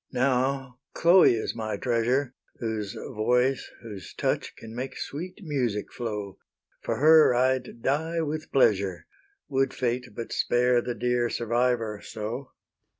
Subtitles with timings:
[0.09, 0.15] H.
[0.15, 6.39] Now Chloe is my treasure, Whose voice, whose touch, can make sweet music flow:
[6.81, 9.05] For her I'd die with pleasure,
[9.47, 12.49] Would Fate but spare the dear survivor so.